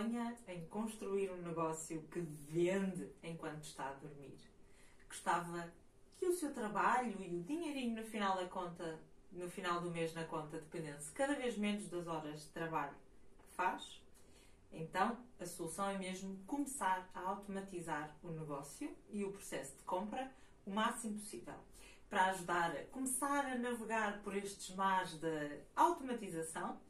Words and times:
sonha 0.00 0.34
em 0.48 0.64
construir 0.66 1.30
um 1.30 1.42
negócio 1.42 2.02
que 2.10 2.20
vende 2.20 3.06
enquanto 3.22 3.62
está 3.64 3.90
a 3.90 3.92
dormir? 3.92 4.38
Gostava 5.06 5.70
que 6.16 6.26
o 6.26 6.32
seu 6.32 6.54
trabalho 6.54 7.22
e 7.22 7.36
o 7.36 7.42
dinheirinho 7.42 8.00
no 8.00 8.08
final 8.08 8.36
da 8.36 8.46
conta, 8.46 8.98
no 9.30 9.50
final 9.50 9.80
do 9.82 9.90
mês 9.90 10.14
na 10.14 10.24
conta, 10.24 10.58
dependesse 10.58 11.12
cada 11.12 11.34
vez 11.34 11.56
menos 11.58 11.88
das 11.88 12.06
horas 12.06 12.40
de 12.40 12.48
trabalho 12.48 12.94
que 13.38 13.54
faz? 13.54 14.00
Então, 14.72 15.18
a 15.38 15.44
solução 15.44 15.90
é 15.90 15.98
mesmo 15.98 16.38
começar 16.46 17.10
a 17.14 17.20
automatizar 17.20 18.16
o 18.22 18.28
negócio 18.28 18.96
e 19.10 19.24
o 19.24 19.32
processo 19.32 19.76
de 19.76 19.82
compra 19.82 20.32
o 20.64 20.70
máximo 20.70 21.18
possível. 21.18 21.54
Para 22.08 22.26
ajudar 22.26 22.70
a 22.70 22.84
começar 22.86 23.44
a 23.44 23.58
navegar 23.58 24.22
por 24.22 24.34
estes 24.34 24.74
mares 24.74 25.14
de 25.14 25.60
automatização, 25.76 26.80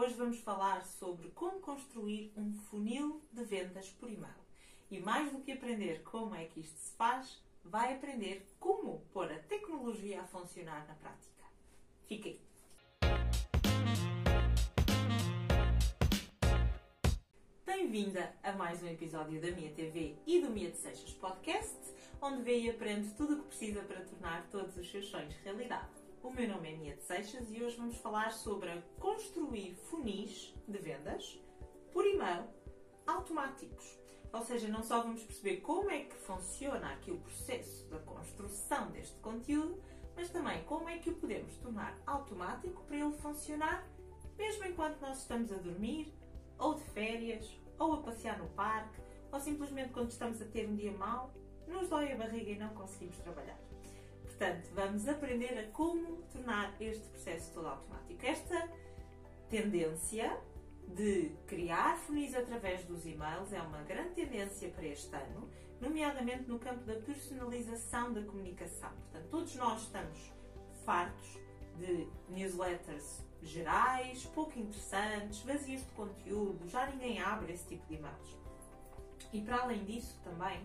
Hoje 0.00 0.14
vamos 0.14 0.38
falar 0.38 0.86
sobre 0.86 1.28
como 1.30 1.58
construir 1.58 2.32
um 2.36 2.54
funil 2.54 3.20
de 3.32 3.42
vendas 3.42 3.88
por 3.88 4.08
e-mail. 4.08 4.32
E 4.88 5.00
mais 5.00 5.32
do 5.32 5.40
que 5.40 5.50
aprender 5.50 6.04
como 6.04 6.36
é 6.36 6.44
que 6.44 6.60
isto 6.60 6.78
se 6.78 6.92
faz, 6.92 7.42
vai 7.64 7.94
aprender 7.96 8.46
como 8.60 9.00
pôr 9.12 9.24
a 9.24 9.40
tecnologia 9.40 10.22
a 10.22 10.26
funcionar 10.28 10.86
na 10.86 10.94
prática. 10.94 11.44
Fique 12.06 12.28
aí! 12.28 12.40
Bem-vinda 17.66 18.32
a 18.44 18.52
mais 18.52 18.80
um 18.80 18.86
episódio 18.86 19.40
da 19.40 19.50
Minha 19.50 19.72
TV 19.72 20.14
e 20.24 20.40
do 20.40 20.48
Minha 20.48 20.70
de 20.70 20.76
Seixas 20.76 21.12
Podcast, 21.14 21.76
onde 22.22 22.42
vê 22.42 22.60
e 22.60 22.70
aprende 22.70 23.12
tudo 23.14 23.34
o 23.34 23.38
que 23.38 23.48
precisa 23.48 23.82
para 23.82 24.02
tornar 24.02 24.48
todos 24.48 24.76
os 24.76 24.88
seus 24.88 25.06
sonhos 25.08 25.34
realidade. 25.42 25.97
O 26.22 26.30
meu 26.30 26.48
nome 26.48 26.72
é 26.72 26.76
Mia 26.76 26.96
Seixas 26.96 27.50
e 27.50 27.62
hoje 27.62 27.76
vamos 27.76 27.96
falar 27.96 28.32
sobre 28.32 28.82
construir 28.98 29.74
funis 29.74 30.54
de 30.66 30.78
vendas 30.78 31.40
por 31.92 32.06
e-mail 32.06 32.44
automáticos. 33.06 33.98
Ou 34.32 34.42
seja, 34.42 34.68
não 34.68 34.82
só 34.82 35.02
vamos 35.02 35.22
perceber 35.22 35.58
como 35.58 35.90
é 35.90 36.00
que 36.00 36.16
funciona 36.16 36.92
aqui 36.92 37.10
o 37.10 37.18
processo 37.18 37.88
da 37.88 37.98
construção 38.00 38.90
deste 38.90 39.18
conteúdo, 39.20 39.82
mas 40.16 40.30
também 40.30 40.62
como 40.64 40.88
é 40.88 40.98
que 40.98 41.10
o 41.10 41.14
podemos 41.14 41.56
tornar 41.58 41.96
automático 42.06 42.82
para 42.84 42.96
ele 42.96 43.12
funcionar 43.18 43.86
mesmo 44.38 44.64
enquanto 44.66 45.00
nós 45.00 45.18
estamos 45.18 45.50
a 45.52 45.56
dormir, 45.56 46.14
ou 46.58 46.74
de 46.74 46.84
férias, 46.84 47.44
ou 47.78 47.94
a 47.94 48.02
passear 48.02 48.38
no 48.38 48.48
parque, 48.50 49.00
ou 49.32 49.40
simplesmente 49.40 49.92
quando 49.92 50.10
estamos 50.10 50.40
a 50.40 50.44
ter 50.44 50.68
um 50.68 50.76
dia 50.76 50.92
mau, 50.92 51.34
nos 51.66 51.88
dói 51.88 52.12
a 52.12 52.16
barriga 52.16 52.52
e 52.52 52.58
não 52.58 52.68
conseguimos 52.68 53.18
trabalhar. 53.18 53.67
Portanto, 54.38 54.70
vamos 54.72 55.08
aprender 55.08 55.58
a 55.58 55.64
como 55.72 56.22
tornar 56.32 56.72
este 56.80 57.08
processo 57.08 57.52
todo 57.54 57.66
automático. 57.66 58.24
Esta 58.24 58.68
tendência 59.50 60.38
de 60.94 61.32
criar 61.48 61.98
funis 61.98 62.36
através 62.36 62.84
dos 62.84 63.04
e-mails 63.04 63.52
é 63.52 63.60
uma 63.60 63.82
grande 63.82 64.10
tendência 64.10 64.70
para 64.70 64.86
este 64.86 65.12
ano, 65.12 65.50
nomeadamente 65.80 66.44
no 66.44 66.56
campo 66.60 66.84
da 66.84 66.94
personalização 67.00 68.12
da 68.12 68.22
comunicação. 68.22 68.90
Portanto, 68.90 69.28
todos 69.28 69.56
nós 69.56 69.82
estamos 69.82 70.32
fartos 70.84 71.40
de 71.76 72.06
newsletters 72.28 73.24
gerais, 73.42 74.24
pouco 74.26 74.56
interessantes, 74.56 75.40
vazios 75.40 75.84
de 75.84 75.90
conteúdo, 75.94 76.68
já 76.68 76.86
ninguém 76.86 77.20
abre 77.20 77.54
esse 77.54 77.66
tipo 77.66 77.84
de 77.88 77.94
e-mails. 77.94 78.38
E 79.32 79.40
para 79.40 79.62
além 79.62 79.84
disso, 79.84 80.20
também, 80.22 80.64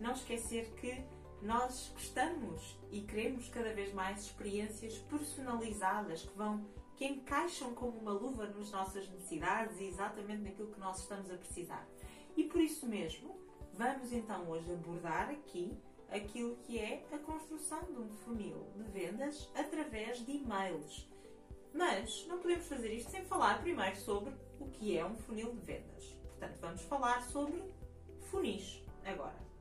não 0.00 0.10
esquecer 0.10 0.72
que 0.74 1.04
nós 1.42 1.90
gostamos 1.92 2.78
e 2.90 3.00
queremos 3.00 3.48
cada 3.48 3.72
vez 3.74 3.92
mais 3.92 4.20
experiências 4.26 4.98
personalizadas 4.98 6.22
que 6.22 6.36
vão 6.36 6.64
que 6.96 7.06
encaixam 7.06 7.74
como 7.74 7.98
uma 7.98 8.12
luva 8.12 8.46
nas 8.46 8.70
nossas 8.70 9.08
necessidades 9.08 9.80
e 9.80 9.84
exatamente 9.84 10.42
naquilo 10.42 10.70
que 10.72 10.78
nós 10.78 11.00
estamos 11.00 11.30
a 11.30 11.36
precisar. 11.36 11.84
E 12.36 12.44
por 12.44 12.60
isso 12.60 12.86
mesmo, 12.86 13.36
vamos 13.74 14.12
então 14.12 14.48
hoje 14.48 14.70
abordar 14.72 15.30
aqui 15.30 15.76
aquilo 16.10 16.56
que 16.58 16.78
é 16.78 17.04
a 17.10 17.18
construção 17.18 17.82
de 17.84 17.98
um 17.98 18.14
funil 18.18 18.66
de 18.76 18.82
vendas 18.84 19.50
através 19.54 20.24
de 20.24 20.32
e-mails. 20.32 21.08
Mas 21.74 22.26
não 22.28 22.38
podemos 22.38 22.66
fazer 22.66 22.92
isto 22.92 23.10
sem 23.10 23.24
falar 23.24 23.62
primeiro 23.62 23.96
sobre 23.96 24.32
o 24.60 24.66
que 24.68 24.96
é 24.96 25.04
um 25.04 25.16
funil 25.16 25.52
de 25.52 25.60
vendas. 25.60 26.04
Portanto, 26.28 26.58
vamos 26.60 26.82
falar 26.82 27.22
sobre 27.30 27.62
funis 28.30 28.82
agora. 29.04 29.51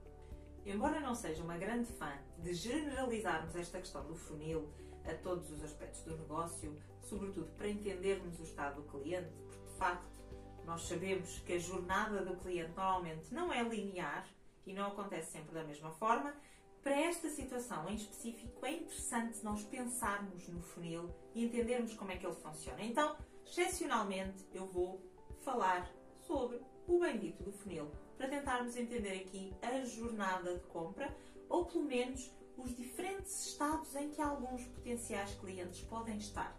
Embora 0.66 1.00
não 1.00 1.16
seja 1.16 1.44
uma 1.44 1.58
grande 1.58 1.92
fã 1.94 2.12
de 2.38 2.54
generalizarmos 2.54 3.56
esta 3.56 3.80
questão 3.80 4.06
do 4.06 4.16
funil 4.16 4.70
a 5.06 5.14
todos 5.16 5.50
os 5.50 5.64
aspectos 5.64 6.02
do 6.04 6.16
negócio, 6.18 6.78
sobretudo 7.02 7.52
para 7.58 7.68
entendermos 7.68 8.40
o 8.40 8.44
estado 8.44 8.82
do 8.82 8.88
cliente, 8.90 9.32
porque 9.48 9.66
de 9.66 9.78
facto 9.78 10.22
nós 10.66 10.84
sabemos 10.84 11.40
que 11.40 11.54
a 11.54 11.60
jornada 11.60 12.24
do 12.24 12.36
cliente 12.38 12.74
normalmente 12.76 13.34
não 13.34 13.52
é 13.52 13.64
linear 13.64 14.28
e 14.66 14.74
não 14.74 14.88
acontece 14.88 15.32
sempre 15.32 15.54
da 15.54 15.64
mesma 15.64 15.92
forma, 15.92 16.36
para 16.84 17.00
esta 17.00 17.30
situação 17.30 17.88
em 17.90 17.96
específico 17.96 18.66
é 18.66 18.74
interessante 18.74 19.44
nós 19.44 19.64
pensarmos 19.64 20.48
no 20.48 20.62
funil 20.62 21.10
e 21.34 21.46
entendermos 21.46 21.94
como 21.94 22.12
é 22.12 22.18
que 22.18 22.26
ele 22.26 22.36
funciona. 22.36 22.82
Então, 22.84 23.16
excepcionalmente, 23.46 24.46
eu 24.54 24.66
vou 24.68 25.02
falar 25.42 25.92
sobre 26.20 26.60
o 26.88 27.00
bendito 27.00 27.44
do 27.44 27.52
funil 27.52 27.92
para 28.22 28.30
tentarmos 28.30 28.78
entender 28.78 29.14
aqui 29.14 29.52
a 29.64 29.84
jornada 29.84 30.54
de 30.54 30.64
compra 30.68 31.12
ou 31.50 31.66
pelo 31.66 31.86
menos 31.86 32.32
os 32.56 32.76
diferentes 32.76 33.48
estados 33.48 33.96
em 33.96 34.12
que 34.12 34.22
alguns 34.22 34.64
potenciais 34.66 35.34
clientes 35.40 35.82
podem 35.86 36.18
estar. 36.18 36.56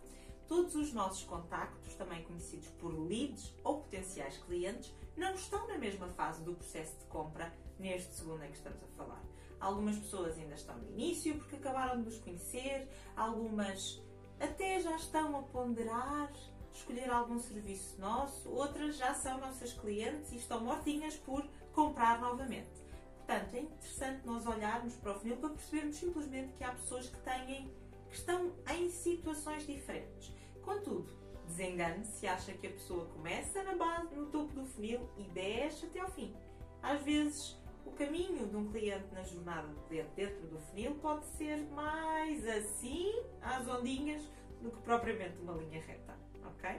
Todos 0.48 0.74
os 0.74 0.92
nossos 0.92 1.22
contactos, 1.22 1.94
também 1.94 2.24
conhecidos 2.24 2.66
por 2.80 2.92
leads 2.92 3.54
ou 3.62 3.82
potenciais 3.82 4.38
clientes, 4.38 4.92
não 5.16 5.34
estão 5.34 5.68
na 5.68 5.78
mesma 5.78 6.08
fase 6.08 6.42
do 6.42 6.52
processo 6.52 6.98
de 6.98 7.04
compra 7.04 7.54
neste 7.78 8.12
segundo 8.12 8.42
em 8.42 8.50
que 8.50 8.56
estamos 8.56 8.82
a 8.82 8.88
falar. 8.96 9.22
Algumas 9.60 9.96
pessoas 9.96 10.36
ainda 10.36 10.56
estão 10.56 10.76
no 10.76 10.90
início 10.90 11.38
porque 11.38 11.54
acabaram 11.54 12.00
de 12.00 12.06
nos 12.06 12.18
conhecer, 12.18 12.88
algumas 13.14 14.02
até 14.40 14.80
já 14.80 14.96
estão 14.96 15.38
a 15.38 15.42
ponderar 15.42 16.32
escolher 16.72 17.10
algum 17.10 17.38
serviço 17.38 18.00
nosso, 18.00 18.48
outras 18.50 18.96
já 18.96 19.14
são 19.14 19.38
nossas 19.38 19.72
clientes 19.72 20.32
e 20.32 20.36
estão 20.36 20.60
mortinhas 20.60 21.16
por 21.16 21.44
comprar 21.72 22.20
novamente. 22.20 22.70
Portanto, 23.18 23.54
é 23.54 23.60
interessante 23.60 24.26
nós 24.26 24.46
olharmos 24.46 24.94
para 24.96 25.12
o 25.12 25.20
funil 25.20 25.36
para 25.36 25.50
percebermos 25.50 25.96
simplesmente 25.96 26.52
que 26.54 26.64
há 26.64 26.72
pessoas 26.72 27.08
que 27.08 27.18
têm, 27.20 27.70
que 28.10 28.16
estão 28.16 28.52
em 28.70 28.90
situações 28.90 29.66
diferentes. 29.66 30.32
Contudo, 30.62 31.08
desengane 31.46 32.04
se 32.04 32.26
acha 32.26 32.52
que 32.52 32.66
a 32.66 32.70
pessoa 32.70 33.06
começa 33.06 33.62
na 33.62 33.74
base, 33.74 34.14
no 34.14 34.26
topo 34.26 34.52
do 34.54 34.64
funil 34.64 35.08
e 35.16 35.22
desce 35.24 35.86
até 35.86 36.00
ao 36.00 36.10
fim. 36.10 36.34
Às 36.82 37.02
vezes, 37.02 37.56
o 37.84 37.92
caminho 37.92 38.46
de 38.48 38.56
um 38.56 38.70
cliente 38.70 39.12
na 39.12 39.22
jornada 39.22 39.68
do 39.68 39.80
cliente 39.82 40.10
dentro 40.14 40.46
do 40.48 40.58
funil 40.58 40.94
pode 40.96 41.24
ser 41.36 41.58
mais 41.70 42.46
assim, 42.46 43.12
às 43.40 43.66
ondinhas, 43.68 44.22
do 44.60 44.70
que 44.70 44.80
propriamente 44.82 45.40
uma 45.40 45.54
linha 45.54 45.82
reta 45.82 46.16
ok? 46.44 46.70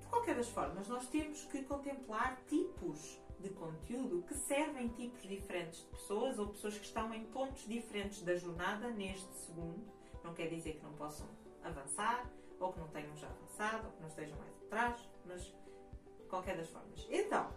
De 0.00 0.06
qualquer 0.06 0.36
das 0.36 0.48
formas, 0.48 0.88
nós 0.88 1.08
temos 1.08 1.44
que 1.44 1.62
contemplar 1.64 2.40
tipos 2.48 3.20
de 3.38 3.50
conteúdo 3.50 4.22
que 4.22 4.34
servem 4.34 4.88
tipos 4.88 5.22
diferentes 5.22 5.80
de 5.80 5.86
pessoas 5.86 6.38
ou 6.38 6.48
pessoas 6.48 6.78
que 6.78 6.84
estão 6.84 7.12
em 7.14 7.24
pontos 7.26 7.66
diferentes 7.66 8.22
da 8.22 8.36
jornada 8.36 8.90
neste 8.90 9.32
segundo. 9.34 9.82
Não 10.22 10.34
quer 10.34 10.48
dizer 10.48 10.74
que 10.74 10.82
não 10.82 10.92
possam 10.92 11.26
avançar, 11.62 12.30
ou 12.58 12.72
que 12.72 12.80
não 12.80 12.88
tenham 12.88 13.16
já 13.16 13.28
avançado, 13.28 13.86
ou 13.86 13.92
que 13.92 14.00
não 14.02 14.08
estejam 14.08 14.38
mais 14.38 14.54
atrás, 14.64 15.08
mas 15.24 15.42
de 15.44 16.26
qualquer 16.28 16.56
das 16.56 16.68
formas. 16.68 17.06
Então, 17.08 17.50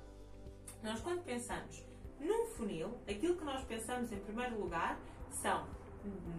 nós 0.81 1.01
quando 1.01 1.23
pensamos 1.23 1.85
num 2.19 2.45
funil, 2.45 2.97
aquilo 3.07 3.35
que 3.35 3.43
nós 3.43 3.63
pensamos 3.65 4.11
em 4.11 4.19
primeiro 4.19 4.59
lugar 4.59 4.97
são 5.29 5.67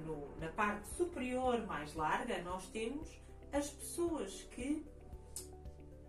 no, 0.06 0.36
na 0.38 0.48
parte 0.52 0.88
superior 0.88 1.66
mais 1.66 1.94
larga, 1.94 2.42
nós 2.42 2.66
temos 2.68 3.08
as 3.54 3.70
pessoas 3.70 4.42
que 4.50 4.84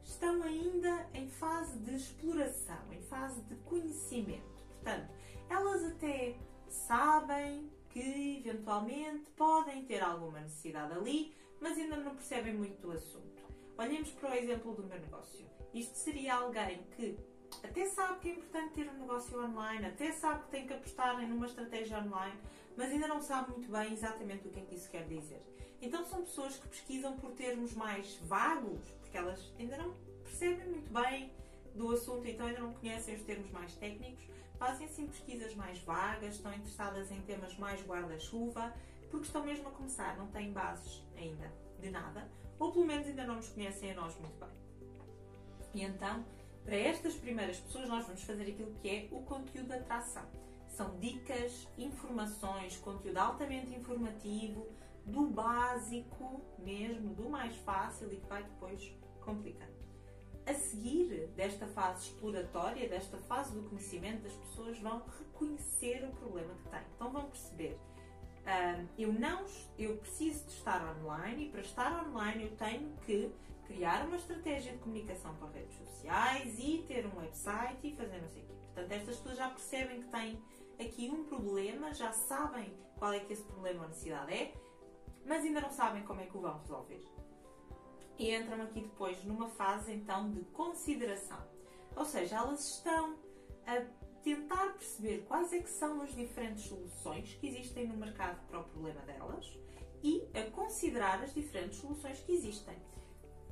estão 0.04 0.42
ainda 0.42 1.08
em 1.14 1.30
fase 1.30 1.78
de 1.80 1.96
exploração, 1.96 2.92
em 2.92 3.02
fase 3.04 3.40
de 3.42 3.56
conhecimento. 3.58 4.64
Portanto, 4.68 5.14
elas 5.47 5.84
até 5.84 6.36
sabem 6.68 7.72
que 7.90 8.44
eventualmente 8.44 9.30
podem 9.38 9.86
ter 9.86 10.02
alguma 10.02 10.40
necessidade 10.40 10.94
ali, 10.94 11.36
mas 11.62 11.78
ainda 11.78 11.97
não 11.97 12.16
percebem 12.16 12.56
muito 12.56 12.82
do 12.82 12.92
assunto. 12.92 13.44
Olhemos 13.78 14.09
para 14.12 14.32
o 14.32 14.34
exemplo 14.34 14.74
do 14.74 14.84
meu 14.84 15.00
negócio. 15.00 15.46
Isto 15.72 15.96
seria 15.98 16.36
alguém 16.36 16.84
que 16.96 17.16
até 17.64 17.86
sabe 17.86 18.20
que 18.22 18.30
é 18.30 18.32
importante 18.34 18.74
ter 18.74 18.90
um 18.90 19.00
negócio 19.00 19.40
online, 19.40 19.86
até 19.86 20.12
sabe 20.14 20.46
que 20.46 20.50
tem 20.50 20.66
que 20.66 20.74
apostar 20.74 21.22
em 21.24 21.32
uma 21.32 21.46
estratégia 21.46 22.00
online, 22.00 22.40
mas 22.78 22.92
ainda 22.92 23.08
não 23.08 23.22
sabe 23.22 23.52
muito 23.52 23.72
bem 23.72 23.94
exatamente 23.94 24.48
o 24.48 24.52
que 24.52 24.60
é 24.60 24.64
que 24.64 24.76
isso 24.76 24.90
quer 24.90 25.06
dizer. 25.08 25.42
Então 25.82 26.06
são 26.06 26.22
pessoas 26.22 26.58
que 26.58 26.68
pesquisam 26.68 27.16
por 27.18 27.32
termos 27.32 27.74
mais 27.74 28.16
vagos, 28.24 28.82
porque 29.02 29.18
elas 29.18 29.54
ainda 29.60 29.78
não 29.78 29.94
percebem 30.24 30.68
muito 30.68 30.92
bem 30.92 31.32
do 31.74 31.92
assunto, 31.92 32.26
então 32.28 32.48
ainda 32.48 32.62
não 32.62 32.74
conhecem 32.74 33.16
os 33.16 33.24
termos 33.24 33.52
mais 33.52 33.74
técnicos, 33.76 34.26
fazem 34.58 34.88
assim 34.88 35.08
pesquisas 35.08 35.54
mais 35.56 35.80
vagas, 35.80 36.36
estão 36.36 36.54
interessadas 36.54 37.12
em 37.12 37.22
temas 37.22 37.58
mais 37.58 37.82
guarda-chuva, 37.86 38.74
porque 39.12 39.26
estão 39.26 39.44
mesmo 39.44 39.68
a 39.68 39.72
começar, 39.72 40.18
não 40.18 40.28
têm 40.28 40.52
bases 40.52 41.04
ainda 41.18 41.52
de 41.80 41.90
nada, 41.90 42.30
ou 42.58 42.72
pelo 42.72 42.86
menos 42.86 43.06
ainda 43.08 43.26
não 43.26 43.36
nos 43.36 43.50
conhecem 43.50 43.92
a 43.92 43.96
nós 43.96 44.16
muito 44.20 44.40
bem. 44.40 44.50
E 45.74 45.84
então 45.84 46.24
Para 46.66 46.78
estas 46.78 47.14
primeiras 47.14 47.60
pessoas, 47.60 47.88
nós 47.88 48.08
vamos 48.08 48.24
fazer 48.24 48.42
aquilo 48.42 48.74
que 48.82 48.90
é 48.90 49.08
o 49.12 49.22
conteúdo 49.22 49.68
de 49.68 49.74
atração. 49.74 50.26
São 50.76 51.00
dicas, 51.00 51.70
informações, 51.78 52.76
conteúdo 52.76 53.18
altamente 53.18 53.74
informativo, 53.74 54.68
do 55.06 55.28
básico 55.28 56.42
mesmo, 56.60 57.16
do 57.16 57.30
mais 57.30 57.56
fácil 57.60 58.12
e 58.12 58.18
que 58.18 58.28
vai 58.28 58.44
depois 58.44 58.94
complicando. 59.22 59.72
A 60.46 60.54
seguir 60.54 61.28
desta 61.34 61.66
fase 61.66 62.08
exploratória, 62.08 62.90
desta 62.90 63.18
fase 63.20 63.54
do 63.54 63.64
conhecimento, 63.70 64.28
as 64.28 64.34
pessoas 64.34 64.78
vão 64.80 65.02
reconhecer 65.18 66.04
o 66.04 66.14
problema 66.18 66.54
que 66.56 66.70
têm. 66.70 66.84
Então 66.94 67.10
vão 67.10 67.30
perceber, 67.30 67.80
uh, 68.42 68.86
eu 68.98 69.14
não, 69.14 69.46
eu 69.80 69.96
preciso 69.96 70.44
de 70.44 70.52
estar 70.52 70.98
online 70.98 71.46
e 71.46 71.50
para 71.52 71.62
estar 71.62 72.06
online 72.06 72.44
eu 72.44 72.58
tenho 72.58 72.94
que 73.06 73.32
criar 73.66 74.06
uma 74.06 74.18
estratégia 74.18 74.74
de 74.74 74.80
comunicação 74.80 75.34
para 75.36 75.52
redes 75.52 75.78
sociais 75.78 76.60
e 76.60 76.84
ter 76.86 77.06
um 77.06 77.18
website 77.18 77.80
e 77.82 77.96
fazer 77.96 78.22
não 78.22 78.30
sei 78.30 78.42
o 78.44 78.46
quê. 78.46 78.54
Portanto, 78.66 78.92
estas 78.92 79.16
pessoas 79.16 79.38
já 79.38 79.50
percebem 79.50 80.02
que 80.02 80.10
têm 80.10 80.38
aqui 80.80 81.10
um 81.10 81.26
problema, 81.26 81.94
já 81.94 82.12
sabem 82.12 82.74
qual 82.98 83.14
é 83.14 83.20
que 83.20 83.34
esse 83.34 83.44
problema 83.44 83.84
ou 83.84 83.90
necessidade 83.90 84.34
é, 84.34 84.54
mas 85.26 85.44
ainda 85.44 85.62
não 85.62 85.72
sabem 85.72 86.04
como 86.04 86.22
é 86.22 86.26
que 86.26 86.38
o 86.38 86.42
vão 86.42 86.60
resolver. 86.60 87.04
E 88.18 88.34
entram 88.34 88.62
aqui 88.62 88.82
depois 88.82 89.24
numa 89.24 89.50
fase 89.50 89.92
então 89.94 90.32
de 90.32 90.42
consideração. 90.46 91.44
Ou 91.96 92.06
seja, 92.06 92.38
elas 92.38 92.76
estão 92.76 93.18
a 93.66 93.82
tentar 94.24 94.74
perceber 94.74 95.26
quais 95.28 95.52
é 95.54 95.60
que 95.60 95.70
são 95.70 96.02
as 96.02 96.14
diferentes 96.16 96.66
soluções 96.66 97.34
que 97.36 97.48
existem 97.48 97.88
no 97.88 97.98
mercado 97.98 98.40
para 98.48 98.60
o 98.60 98.64
problema 98.64 99.02
delas 99.02 99.58
e 100.04 100.28
a 100.34 100.50
considerar 100.52 101.22
as 101.24 101.34
diferentes 101.34 101.80
soluções 101.80 102.20
que 102.20 102.32
existem. 102.32 102.76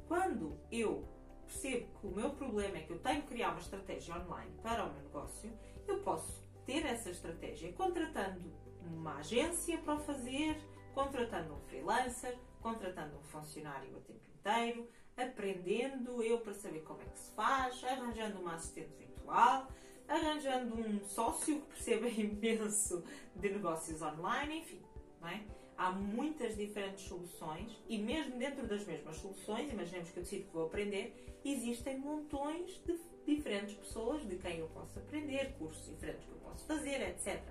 Quando 0.08 0.58
eu 0.72 1.08
percebo 1.46 2.00
que 2.00 2.08
o 2.08 2.12
meu 2.12 2.32
problema 2.32 2.78
é 2.78 2.82
que 2.82 2.92
eu 2.92 3.00
tenho 3.00 3.22
que 3.24 3.30
criar 3.30 3.52
uma 3.52 3.60
estratégia 3.60 4.16
online 4.16 4.52
para 4.62 4.86
o 4.86 4.94
meu 4.94 5.04
negócio, 5.04 5.52
eu 5.88 6.02
posso 6.04 6.43
ter 6.66 6.86
essa 6.86 7.10
estratégia 7.10 7.72
contratando 7.74 8.52
uma 8.86 9.18
agência 9.18 9.78
para 9.80 9.96
o 9.96 10.00
fazer, 10.00 10.58
contratando 10.94 11.54
um 11.54 11.60
freelancer, 11.62 12.38
contratando 12.62 13.18
um 13.18 13.24
funcionário 13.24 13.98
a 13.98 14.02
tempo 14.02 14.22
inteiro, 14.40 14.90
aprendendo 15.16 16.22
eu 16.24 16.40
para 16.40 16.54
saber 16.54 16.82
como 16.82 17.02
é 17.02 17.06
que 17.06 17.20
se 17.20 17.32
faz, 17.34 17.84
arranjando 17.84 18.40
uma 18.40 18.56
assistente 18.56 18.94
virtual, 18.98 19.68
arranjando 20.08 20.76
um 20.76 21.00
sócio 21.06 21.62
que 21.62 21.68
perceba 21.68 22.08
imenso 22.10 23.04
de 23.36 23.50
negócios 23.50 24.02
online, 24.02 24.60
enfim, 24.60 24.82
é? 25.26 25.42
Há 25.76 25.92
muitas 25.92 26.56
diferentes 26.56 27.06
soluções 27.06 27.82
e 27.88 27.98
mesmo 27.98 28.38
dentro 28.38 28.68
das 28.68 28.86
mesmas 28.86 29.18
soluções, 29.18 29.72
imaginemos 29.72 30.12
que 30.12 30.20
eu 30.20 30.24
decido 30.24 30.46
que 30.46 30.54
vou 30.54 30.68
aprender, 30.68 31.40
existem 31.44 31.98
montões 31.98 32.80
de 32.86 32.94
diferentes 33.26 33.76
pessoas 33.76 34.28
de 34.28 34.36
quem 34.38 34.60
eu 34.60 34.68
posso 34.68 35.00
aprender, 35.00 35.54
cursos 35.58 35.86
diferentes 35.86 36.26
que 36.26 36.32
eu 36.32 36.38
posso 36.38 36.66
fazer, 36.66 37.02
etc. 37.02 37.42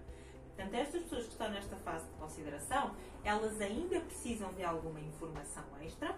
Portanto, 0.55 0.75
estas 0.75 1.03
pessoas 1.03 1.25
que 1.25 1.33
estão 1.33 1.51
nesta 1.51 1.77
fase 1.77 2.07
de 2.07 2.13
consideração, 2.15 2.95
elas 3.25 3.61
ainda 3.61 4.01
precisam 4.01 4.53
de 4.53 4.63
alguma 4.63 5.01
informação 5.01 5.65
extra, 5.81 6.17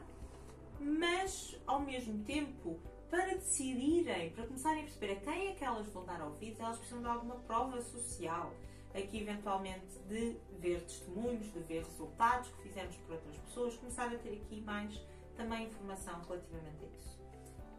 mas 0.81 1.57
ao 1.67 1.81
mesmo 1.81 2.25
tempo, 2.25 2.79
para 3.09 3.35
decidirem, 3.35 4.31
para 4.31 4.47
começarem 4.47 4.81
a 4.81 4.85
perceber 4.85 5.13
a 5.13 5.17
quem 5.17 5.49
é 5.49 5.55
que 5.55 5.65
elas 5.65 5.87
vão 5.89 6.05
dar 6.05 6.21
ouvidos, 6.23 6.59
elas 6.59 6.79
precisam 6.79 7.01
de 7.01 7.09
alguma 7.09 7.37
prova 7.37 7.81
social. 7.81 8.53
Aqui, 8.93 9.23
eventualmente, 9.23 9.99
de 10.09 10.37
ver 10.59 10.81
testemunhos, 10.83 11.53
de 11.53 11.61
ver 11.61 11.85
resultados 11.85 12.49
que 12.51 12.63
fizemos 12.63 12.97
por 12.99 13.15
outras 13.15 13.37
pessoas, 13.39 13.77
começar 13.77 14.07
a 14.07 14.19
ter 14.19 14.35
aqui 14.35 14.61
mais 14.61 15.01
também 15.37 15.67
informação 15.67 16.21
relativamente 16.23 16.85
a 16.85 16.97
isso. 16.97 17.24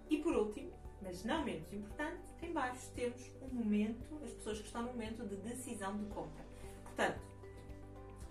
E 0.09 0.17
por 0.17 0.35
último, 0.35 0.71
mas 1.01 1.23
não 1.23 1.43
menos 1.43 1.71
importante, 1.73 2.21
em 2.41 2.51
baixo 2.51 2.91
temos 2.95 3.31
um 3.41 3.53
momento, 3.53 4.19
as 4.23 4.31
pessoas 4.31 4.59
que 4.59 4.65
estão 4.65 4.83
no 4.83 4.89
momento 4.89 5.25
de 5.27 5.35
decisão 5.37 5.97
de 5.97 6.05
compra. 6.05 6.45
Portanto, 6.83 7.19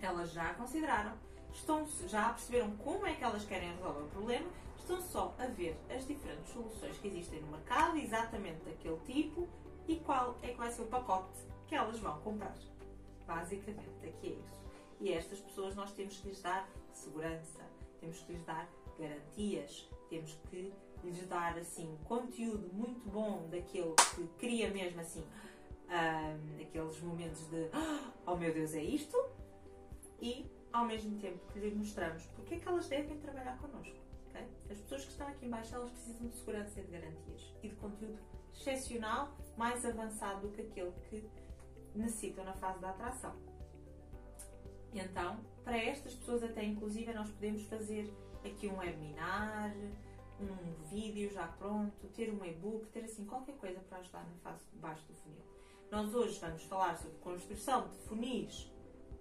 elas 0.01 0.31
já 0.31 0.53
consideraram, 0.53 1.13
estão, 1.53 1.85
já 2.07 2.29
perceberam 2.29 2.75
como 2.77 3.05
é 3.05 3.15
que 3.15 3.23
elas 3.23 3.45
querem 3.45 3.73
resolver 3.75 4.01
o 4.01 4.07
problema, 4.09 4.49
estão 4.77 5.01
só 5.01 5.35
a 5.39 5.47
ver 5.47 5.77
as 5.89 6.05
diferentes 6.05 6.51
soluções 6.51 6.97
que 6.97 7.07
existem 7.07 7.41
no 7.41 7.47
mercado, 7.47 7.97
exatamente 7.97 8.63
daquele 8.63 8.99
tipo, 9.05 9.47
e 9.87 9.97
qual 9.97 10.37
é 10.41 10.49
que 10.49 10.57
vai 10.57 10.71
ser 10.71 10.83
o 10.83 10.87
pacote 10.87 11.39
que 11.67 11.75
elas 11.75 11.99
vão 11.99 12.19
comprar. 12.21 12.55
Basicamente, 13.25 14.05
aqui 14.05 14.27
é 14.27 14.29
isso. 14.29 14.65
E 14.99 15.13
a 15.13 15.17
estas 15.17 15.39
pessoas 15.39 15.75
nós 15.75 15.91
temos 15.91 16.19
que 16.19 16.27
lhes 16.27 16.41
dar 16.41 16.67
segurança, 16.93 17.63
temos 17.99 18.19
que 18.19 18.33
lhes 18.33 18.43
dar 18.43 18.67
garantias, 18.99 19.89
temos 20.09 20.33
que 20.49 20.73
lhes 21.05 21.27
dar 21.27 21.57
assim 21.57 21.97
conteúdo 22.05 22.69
muito 22.73 23.07
bom 23.09 23.47
daquele 23.49 23.93
que 24.15 24.27
cria 24.39 24.69
mesmo 24.69 24.99
assim 25.01 25.23
um, 25.87 26.61
aqueles 26.61 26.99
momentos 27.01 27.47
de 27.47 27.69
oh 28.25 28.35
meu 28.35 28.53
Deus 28.53 28.73
é 28.73 28.83
isto 28.83 29.17
e 30.21 30.45
ao 30.73 30.85
mesmo 30.85 31.17
tempo 31.19 31.39
que 31.51 31.59
lhes 31.59 31.73
mostramos 31.73 32.25
porque 32.35 32.55
é 32.55 32.59
que 32.59 32.67
elas 32.67 32.87
devem 32.87 33.17
trabalhar 33.19 33.57
connosco. 33.59 33.95
Okay? 34.29 34.47
As 34.69 34.77
pessoas 34.79 35.05
que 35.05 35.11
estão 35.11 35.27
aqui 35.27 35.45
embaixo 35.45 35.75
elas 35.75 35.91
precisam 35.91 36.27
de 36.27 36.35
segurança 36.35 36.79
e 36.79 36.83
de 36.83 36.91
garantias 36.91 37.53
e 37.63 37.69
de 37.69 37.75
conteúdo 37.75 38.19
excepcional, 38.53 39.35
mais 39.57 39.85
avançado 39.85 40.47
do 40.47 40.53
que 40.53 40.61
aquele 40.61 40.91
que 41.09 41.23
necessitam 41.93 42.43
na 42.43 42.53
fase 42.53 42.79
da 42.79 42.89
atração. 42.89 43.35
Então, 44.93 45.39
para 45.63 45.77
estas 45.77 46.13
pessoas 46.15 46.43
até 46.43 46.63
inclusive 46.63 47.13
nós 47.13 47.29
podemos 47.29 47.63
fazer 47.63 48.11
aqui 48.45 48.67
um 48.67 48.77
webinar, 48.77 49.73
um 50.39 50.83
vídeo 50.89 51.29
já 51.31 51.47
pronto, 51.47 52.07
ter 52.09 52.31
um 52.31 52.43
e-book, 52.43 52.87
ter 52.87 53.03
assim 53.03 53.25
qualquer 53.25 53.55
coisa 53.57 53.79
para 53.81 53.99
ajudar 53.99 54.25
na 54.25 54.35
fase 54.37 54.65
de 54.71 54.77
baixo 54.77 55.05
do 55.07 55.13
funil. 55.13 55.43
Nós 55.91 56.13
hoje 56.13 56.39
vamos 56.39 56.63
falar 56.63 56.97
sobre 56.97 57.17
construção 57.19 57.87
de 57.87 57.97
funis 57.99 58.71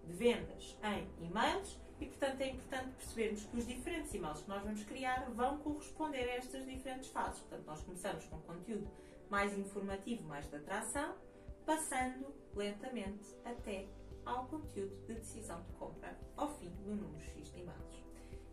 de 0.05 0.12
vendas 0.12 0.76
em 0.82 1.26
e-mails 1.26 1.78
e, 2.00 2.06
portanto, 2.06 2.40
é 2.40 2.50
importante 2.50 2.90
percebermos 2.96 3.44
que 3.44 3.56
os 3.56 3.66
diferentes 3.66 4.12
e-mails 4.12 4.43
que 4.43 4.49
nós 4.49 4.62
vamos 4.62 4.82
criar 4.84 5.31
vão 5.31 5.58
corresponder 5.58 6.28
a 6.28 6.37
estas 6.37 6.66
diferentes 6.66 7.08
fases. 7.11 7.40
Portanto, 7.40 7.66
nós 7.66 7.82
começamos 7.82 8.25
com 8.26 8.40
conteúdo 8.40 8.90
mais 9.31 9.56
informativo, 9.56 10.25
mais 10.25 10.49
de 10.49 10.56
atração, 10.56 11.14
passando 11.64 12.34
lentamente 12.55 13.37
até 13.44 13.87
ao 14.25 14.46
conteúdo 14.46 14.96
de 15.06 15.14
decisão 15.14 15.62
de 15.62 15.72
compra 15.72 16.19
ao 16.37 16.49
fim 16.58 16.70
do 16.70 16.94
número 16.94 17.20
X 17.20 17.52
de 17.52 17.61
e-mails. 17.61 18.05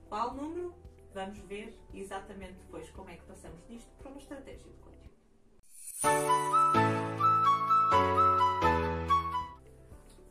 Qual 0.08 0.34
número? 0.34 0.91
Vamos 1.14 1.38
ver 1.40 1.78
exatamente 1.94 2.54
depois 2.54 2.90
como 2.92 3.10
é 3.10 3.16
que 3.16 3.24
passamos 3.24 3.60
disto 3.68 3.90
para 3.98 4.10
uma 4.10 4.18
estratégia 4.18 4.72
de 4.72 4.78
conteúdo. 4.78 5.12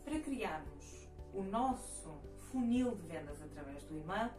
Para 0.04 0.20
criarmos 0.20 1.08
o 1.34 1.42
nosso 1.42 2.10
funil 2.50 2.94
de 2.96 3.06
vendas 3.06 3.42
através 3.42 3.82
do 3.84 3.98
e-mail, 3.98 4.30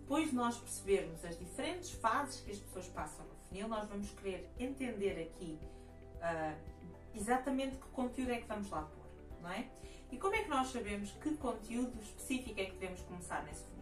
depois 0.00 0.30
de 0.30 0.34
nós 0.34 0.56
percebermos 0.56 1.22
as 1.24 1.38
diferentes 1.38 1.90
fases 1.92 2.40
que 2.40 2.52
as 2.52 2.58
pessoas 2.58 2.88
passam 2.88 3.26
no 3.26 3.34
funil, 3.48 3.68
nós 3.68 3.86
vamos 3.86 4.10
querer 4.12 4.48
entender 4.58 5.20
aqui 5.28 5.58
uh, 6.16 6.58
exatamente 7.14 7.76
que 7.76 7.88
conteúdo 7.88 8.30
é 8.30 8.38
que 8.40 8.46
vamos 8.46 8.70
lá 8.70 8.82
pôr, 8.82 9.42
não 9.42 9.50
é? 9.50 9.68
E 10.10 10.16
como 10.16 10.34
é 10.34 10.42
que 10.42 10.48
nós 10.48 10.68
sabemos 10.68 11.10
que 11.12 11.36
conteúdo 11.36 12.00
específico 12.00 12.58
é 12.58 12.64
que 12.64 12.72
devemos 12.72 13.02
começar 13.02 13.44
nesse 13.44 13.64
funil? 13.64 13.75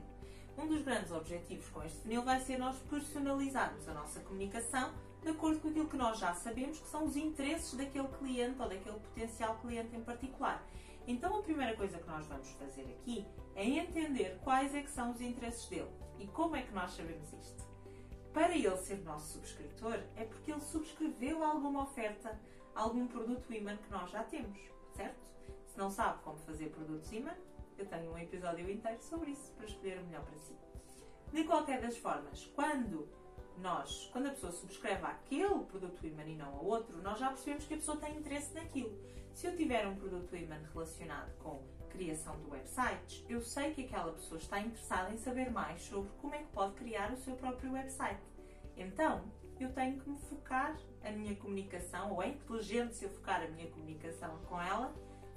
Um 0.57 0.69
dos 0.69 0.83
grandes 0.83 1.11
objetivos 1.11 1.69
com 1.71 1.83
este 1.83 1.99
funil 2.01 2.23
vai 2.23 2.41
ser 2.41 2.59
nós 2.59 2.79
personalizarmos 2.89 3.89
a 3.89 3.95
nossa 3.95 4.21
comunicação 4.21 4.93
de 5.21 5.31
acordo 5.31 5.61
com 5.61 5.69
aquilo 5.69 5.89
que 5.89 5.97
nós 5.97 6.19
já 6.19 6.35
sabemos 6.35 6.79
que 6.79 6.89
são 6.89 7.05
os 7.05 7.17
interesses 7.17 7.75
daquele 7.75 8.09
cliente 8.09 8.61
ou 8.61 8.69
daquele 8.69 8.99
potencial 8.99 9.57
cliente 9.59 9.97
em 9.97 10.03
particular. 10.03 10.63
Então 11.07 11.39
a 11.39 11.43
primeira 11.43 11.77
coisa 11.77 11.99
que 11.99 12.07
nós 12.07 12.27
vamos 12.27 12.49
fazer 12.53 12.83
aqui 12.83 13.27
é 13.55 13.65
entender 13.65 14.39
quais 14.45 14.75
é 14.75 14.83
que 14.83 14.91
são 14.91 15.11
os 15.11 15.21
interesses 15.21 15.67
dele. 15.69 15.91
E 16.19 16.27
como 16.29 16.55
é 16.57 16.63
que 16.63 16.73
nós 16.73 16.93
sabemos 16.93 17.33
isto? 17.33 17.65
Para 18.33 18.57
ele 18.57 18.77
ser 18.77 19.03
nosso 19.03 19.33
subscritor 19.33 19.99
é 20.17 20.25
porque 20.25 20.53
ele 20.53 20.61
subscreveu 20.61 21.43
alguma 21.43 21.83
oferta, 21.83 22.39
algum 22.75 23.07
produto 23.07 23.53
imã 23.53 23.77
que 23.77 23.91
nós 23.91 24.11
já 24.11 24.23
temos, 24.25 24.59
certo? 24.95 25.21
Se 25.67 25.79
não 25.79 25.91
sabe 25.91 26.23
como 26.23 26.39
fazer 26.39 26.71
produtos 26.71 27.13
imã, 27.13 27.33
eu 27.79 27.87
tenho 27.87 28.13
um 28.13 28.19
episódio 28.19 28.71
inteiro 28.71 29.03
sobre 29.03 29.31
isso 29.33 29.53
para 29.53 29.67
escolher 29.67 29.99
o 30.01 30.05
melhor 30.05 30.25
para 30.25 30.39
si. 30.39 30.57
De 31.33 31.45
qualquer 31.45 31.81
das 31.81 31.97
formas, 31.97 32.47
quando 32.55 33.09
nós, 33.59 34.09
quando 34.13 34.27
a 34.27 34.31
pessoa 34.31 34.53
subscreve 34.53 35.05
aquele 35.05 35.65
produto 35.65 36.07
Iman 36.07 36.27
e 36.27 36.37
não 36.37 36.57
a 36.57 36.61
outro, 36.61 37.01
nós 37.03 37.19
já 37.19 37.29
percebemos 37.29 37.67
que 37.67 37.75
a 37.75 37.77
pessoa 37.77 37.97
tem 37.99 38.17
interesse 38.17 38.55
naquilo. 38.55 38.97
Se 39.33 39.47
eu 39.47 39.57
tiver 39.57 39.87
um 39.87 39.97
produto 39.97 40.37
Iman 40.37 40.61
relacionado 40.73 41.37
com 41.39 41.63
criação 41.91 42.37
de 42.41 42.51
websites, 42.51 43.25
eu 43.29 43.41
sei 43.41 43.73
que 43.73 43.85
aquela 43.85 44.13
pessoa 44.13 44.39
está 44.39 44.61
interessada 44.61 45.13
em 45.13 45.17
saber 45.17 45.51
mais 45.51 45.83
sobre 45.83 46.11
como 46.21 46.35
é 46.35 46.39
que 46.39 46.53
pode 46.53 46.75
criar 46.75 47.13
o 47.13 47.17
seu 47.17 47.35
próprio 47.37 47.73
website. 47.73 48.21
Então, 48.77 49.25
eu 49.61 49.73
tenho 49.73 50.01
que 50.01 50.11
me 50.11 50.19
focar 50.19 50.77
a 51.05 51.11
minha 51.11 51.37
comunicação, 51.37 52.13
ou 52.13 52.23
é 52.23 52.29
inteligente 52.29 52.97
se 52.97 53.05
eu 53.05 53.11
focar 53.11 53.43
a 53.43 53.49
minha 53.49 53.71
comunicação 53.71 54.37
com 54.49 54.61
ela, 54.61 54.93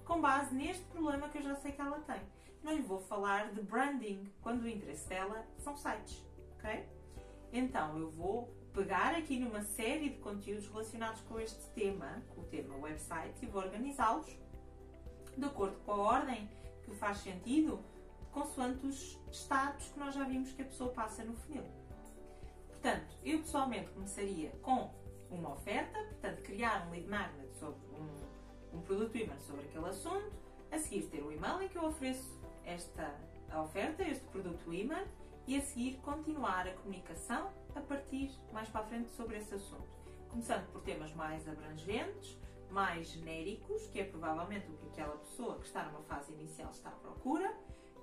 com 0.07 0.21
base 0.21 0.55
neste 0.55 0.83
problema 0.85 1.27
que 1.27 1.37
eu 1.37 1.41
já 1.41 1.55
sei 1.55 1.73
que 1.73 1.81
ela 1.81 1.99
tem. 1.99 2.21
Não 2.63 2.73
lhe 2.73 2.81
vou 2.81 2.99
falar 2.99 3.51
de 3.51 3.61
branding 3.61 4.31
quando 4.41 4.63
o 4.63 4.67
interesse 4.67 5.07
dela 5.09 5.45
são 5.57 5.75
sites, 5.75 6.25
ok? 6.55 6.87
Então 7.51 7.99
eu 7.99 8.09
vou 8.09 8.47
pegar 8.73 9.13
aqui 9.15 9.37
numa 9.37 9.61
série 9.61 10.09
de 10.09 10.17
conteúdos 10.19 10.67
relacionados 10.67 11.21
com 11.21 11.39
este 11.39 11.61
tema, 11.71 12.23
com 12.33 12.41
o 12.41 12.45
tema 12.45 12.75
website, 12.77 13.35
e 13.43 13.45
vou 13.47 13.61
organizá-los 13.61 14.27
de 15.37 15.45
acordo 15.45 15.77
com 15.85 15.91
a 15.91 15.97
ordem 15.97 16.49
que 16.83 16.95
faz 16.95 17.17
sentido, 17.17 17.83
consoante 18.31 18.85
os 18.87 19.19
estados 19.29 19.89
que 19.89 19.99
nós 19.99 20.15
já 20.15 20.23
vimos 20.23 20.53
que 20.53 20.61
a 20.61 20.65
pessoa 20.65 20.91
passa 20.91 21.23
no 21.23 21.35
funil. 21.35 21.63
Portanto, 22.69 23.13
eu 23.23 23.39
pessoalmente 23.39 23.89
começaria 23.89 24.51
com 24.61 24.89
uma 25.29 25.53
oferta, 25.53 25.99
portanto, 26.05 26.41
criar 26.43 26.87
um 26.87 26.91
lead 26.91 27.07
magnet 27.07 27.46
um, 28.73 28.81
produto 28.81 29.15
e-mail 29.15 29.39
sobre 29.41 29.65
aquele 29.65 29.85
assunto, 29.85 30.31
a 30.71 30.77
seguir 30.77 31.07
ter 31.07 31.21
o 31.21 31.31
e-mail 31.31 31.61
em 31.61 31.69
que 31.69 31.77
eu 31.77 31.85
ofereço 31.85 32.37
esta 32.65 33.15
oferta, 33.63 34.03
este 34.03 34.25
produto 34.25 34.73
e-mail, 34.73 35.07
e 35.47 35.55
a 35.55 35.61
seguir 35.61 35.97
continuar 35.99 36.67
a 36.67 36.73
comunicação 36.73 37.49
a 37.73 37.79
partir 37.79 38.31
mais 38.51 38.67
para 38.69 38.81
a 38.81 38.83
frente 38.85 39.09
sobre 39.11 39.37
esse 39.37 39.55
assunto. 39.55 39.87
Começando 40.29 40.69
por 40.71 40.81
temas 40.81 41.13
mais 41.15 41.47
abrangentes, 41.47 42.37
mais 42.69 43.07
genéricos, 43.07 43.87
que 43.87 44.01
é 44.01 44.03
provavelmente 44.03 44.69
o 44.69 44.73
que 44.73 44.87
aquela 44.87 45.15
pessoa 45.17 45.57
que 45.57 45.65
está 45.65 45.83
numa 45.85 46.01
fase 46.01 46.33
inicial 46.33 46.69
está 46.71 46.89
à 46.89 46.93
procura, 46.93 47.55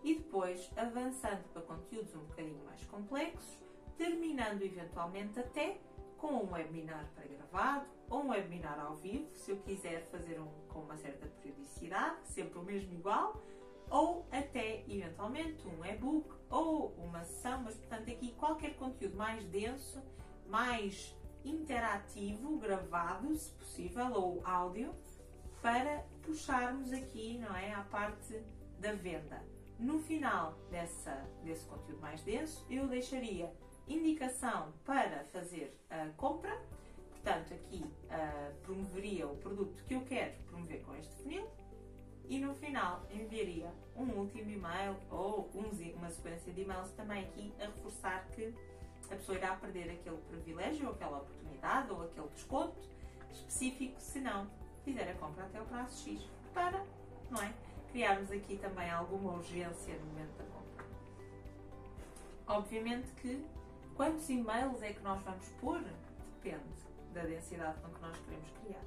e 0.03 0.15
depois 0.15 0.71
avançando 0.77 1.45
para 1.53 1.63
conteúdos 1.63 2.15
um 2.15 2.21
bocadinho 2.21 2.65
mais 2.65 2.83
complexos, 2.87 3.59
terminando 3.97 4.63
eventualmente 4.63 5.39
até 5.39 5.79
com 6.19 6.45
um 6.45 6.53
webinar 6.53 7.09
pré-gravado 7.15 7.87
ou 8.11 8.23
um 8.23 8.31
webinar 8.31 8.79
ao 8.81 8.97
vivo, 8.97 9.29
se 9.35 9.51
eu 9.51 9.57
quiser 9.59 10.07
fazer 10.11 10.41
um 10.41 10.49
com 10.69 10.81
uma 10.81 10.97
certa 10.97 11.27
periodicidade, 11.27 12.27
sempre 12.29 12.59
o 12.59 12.63
mesmo 12.63 12.93
igual, 12.93 13.43
ou 13.91 14.27
até 14.31 14.85
eventualmente 14.89 15.67
um 15.67 15.85
e-book 15.85 16.29
ou 16.51 16.93
uma 16.99 17.23
sessão, 17.25 17.63
mas 17.63 17.77
portanto 17.77 18.11
aqui 18.11 18.33
qualquer 18.33 18.75
conteúdo 18.77 19.17
mais 19.17 19.45
denso, 19.47 20.03
mais 20.47 21.15
interativo, 21.45 22.59
gravado, 22.59 23.35
se 23.37 23.51
possível, 23.53 24.13
ou 24.13 24.41
áudio, 24.45 24.95
para 25.61 26.05
puxarmos 26.23 26.93
aqui, 26.93 27.39
não 27.39 27.55
é, 27.55 27.73
à 27.73 27.83
parte 27.83 28.43
da 28.79 28.93
venda. 28.93 29.43
No 29.79 29.99
final 29.99 30.55
dessa, 30.71 31.13
desse 31.43 31.67
conteúdo 31.67 32.01
mais 32.01 32.23
denso, 32.23 32.65
eu 32.71 32.87
deixaria 32.87 33.53
indicação 33.89 34.73
para 34.85 35.25
fazer 35.25 35.77
a 35.91 36.09
compra, 36.17 36.61
portanto 37.11 37.55
aqui 37.55 37.83
uh, 37.83 38.55
promoveria 38.63 39.27
o 39.27 39.37
produto 39.37 39.83
que 39.85 39.95
eu 39.95 40.01
quero 40.03 40.35
promover 40.45 40.83
com 40.83 40.95
este 40.97 41.15
funil 41.17 41.49
e 42.29 42.39
no 42.39 42.55
final 42.55 43.03
enviaria 43.11 43.71
um 43.97 44.09
último 44.13 44.51
e-mail 44.51 44.97
ou 45.11 45.51
uma 45.95 46.11
sequência 46.11 46.53
de 46.53 46.63
e-mails 46.63 46.91
também 46.93 47.25
aqui 47.25 47.53
a 47.61 47.67
reforçar 47.67 48.27
que 48.35 48.55
a 49.11 49.17
pessoa 49.17 49.37
irá 49.37 49.57
perder 49.57 49.91
aquele 49.91 50.17
privilégio 50.29 50.87
ou 50.87 50.95
aquela 50.95 51.19
oportunidade 51.19 51.91
ou 51.91 52.03
aquele 52.03 52.29
desconto 52.29 52.79
específico 53.31 54.01
se 54.01 54.21
não 54.21 54.49
fizer 54.85 55.11
a 55.11 55.15
compra 55.15 55.45
até 55.45 55.61
o 55.61 55.65
prazo 55.67 56.09
X 56.09 56.23
para, 56.53 56.85
não 57.31 57.43
é? 57.43 57.53
Criarmos 57.91 58.31
aqui 58.31 58.57
também 58.57 58.91
alguma 58.91 59.35
urgência 59.35 59.95
no 59.95 60.07
momento 60.07 60.37
da 60.37 60.45
compra. 60.45 60.87
Obviamente 62.47 63.11
que 63.21 63.45
quantos 63.97 64.29
e-mails 64.29 64.83
é 64.83 64.93
que 64.93 65.03
nós 65.03 65.23
vamos 65.23 65.49
pôr 65.61 65.81
depende 66.35 66.85
da 67.13 67.23
densidade 67.23 67.81
com 67.81 67.89
que 67.89 68.01
nós 68.01 68.19
queremos 68.19 68.51
criar. 68.63 68.85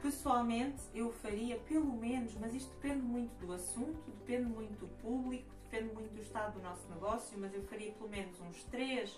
Pessoalmente, 0.00 0.82
eu 0.94 1.12
faria 1.12 1.56
pelo 1.60 1.92
menos, 1.92 2.34
mas 2.34 2.54
isto 2.54 2.74
depende 2.74 3.02
muito 3.02 3.32
do 3.38 3.52
assunto, 3.52 4.10
depende 4.10 4.48
muito 4.48 4.80
do 4.80 4.88
público, 5.00 5.48
depende 5.70 5.94
muito 5.94 6.12
do 6.14 6.20
estado 6.20 6.54
do 6.54 6.62
nosso 6.62 6.88
negócio, 6.88 7.38
mas 7.38 7.54
eu 7.54 7.62
faria 7.64 7.92
pelo 7.92 8.08
menos 8.08 8.40
uns 8.40 8.64
três 8.64 9.16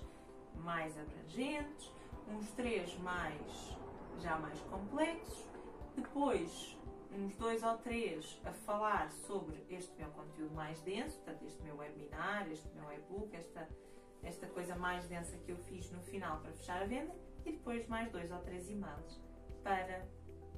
mais 0.57 0.97
abrangentes, 0.99 1.91
uns 2.29 2.51
três 2.51 2.99
mais 2.99 3.77
já 4.21 4.39
mais 4.39 4.59
complexos, 4.61 5.47
depois 5.97 6.77
uns 7.17 7.37
dois 7.37 7.63
ou 7.63 7.77
três 7.79 8.41
a 8.45 8.53
falar 8.53 9.11
sobre 9.13 9.65
este 9.71 9.95
meu 9.97 10.11
conteúdo 10.11 10.55
mais 10.55 10.81
denso, 10.83 11.17
portanto 11.19 11.45
este 11.47 11.63
meu 11.63 11.77
webinar, 11.77 12.51
este 12.51 12.69
meu 12.75 12.93
e-book, 12.93 13.35
esta, 13.35 13.69
esta 14.25 14.47
coisa 14.49 14.75
mais 14.77 15.07
densa 15.07 15.37
que 15.39 15.53
eu 15.53 15.57
fiz 15.57 15.91
no 15.91 16.01
final 16.03 16.41
para 16.41 16.53
fechar 16.53 16.83
a 16.83 16.87
venda, 16.87 17.15
e 17.45 17.53
depois 17.53 17.87
mais 17.87 18.11
dois 18.11 18.31
ou 18.31 18.39
três 18.39 18.69
e-mails 18.71 19.21
para 19.63 20.07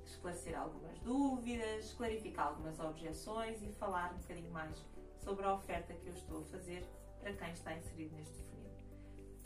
esclarecer 0.05 0.57
algumas 0.59 0.99
dúvidas, 1.01 1.93
clarificar 1.95 2.49
algumas 2.49 2.79
objeções 2.79 3.63
e 3.63 3.73
falar 3.73 4.13
um 4.15 4.19
bocadinho 4.19 4.51
mais 4.53 4.85
sobre 5.19 5.45
a 5.45 5.55
oferta 5.55 5.93
que 5.95 6.07
eu 6.07 6.13
estou 6.13 6.43
a 6.43 6.45
fazer 6.45 6.87
para 7.21 7.33
quem 7.33 7.53
está 7.53 7.77
inserido 7.77 8.15
neste 8.15 8.41
funil. 8.43 8.71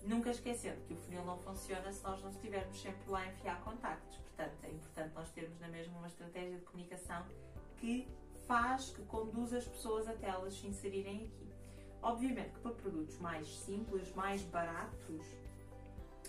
Nunca 0.04 0.30
esquecendo 0.30 0.80
que 0.82 0.92
o 0.92 0.96
funil 0.96 1.24
não 1.24 1.38
funciona 1.38 1.90
se 1.92 2.02
nós 2.02 2.22
não 2.22 2.30
estivermos 2.30 2.80
sempre 2.80 3.10
lá 3.10 3.20
a 3.20 3.28
enfiar 3.28 3.60
contactos. 3.62 4.16
Portanto, 4.18 4.54
é 4.64 4.70
importante 4.70 5.14
nós 5.14 5.30
termos 5.30 5.58
na 5.60 5.68
mesma 5.68 5.98
uma 5.98 6.06
estratégia 6.06 6.58
de 6.58 6.64
comunicação 6.64 7.24
que 7.78 8.08
faz, 8.46 8.90
que 8.90 9.02
conduz 9.04 9.52
as 9.54 9.66
pessoas 9.66 10.08
até 10.08 10.28
elas 10.28 10.54
se 10.54 10.66
inserirem 10.66 11.24
aqui. 11.26 11.49
Obviamente 12.02 12.50
que 12.50 12.60
para 12.60 12.72
produtos 12.72 13.18
mais 13.18 13.46
simples, 13.46 14.14
mais 14.14 14.42
baratos, 14.42 15.24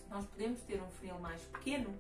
nós 0.10 0.26
podemos 0.26 0.62
ter 0.62 0.82
um 0.82 0.90
funil 0.92 1.20
mais 1.20 1.42
pequeno 1.44 1.98